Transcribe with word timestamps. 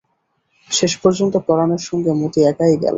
শেষপর্যন্ত 0.69 1.33
পরাণের 1.47 1.81
সঙ্গে 1.87 2.11
মতি 2.21 2.39
একাই 2.43 2.73
গেল। 2.73 2.89